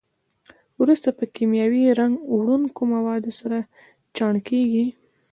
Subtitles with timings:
[0.81, 3.57] وروسته په کیمیاوي رنګ وړونکو موادو سره
[4.15, 4.85] چاڼ کېږي.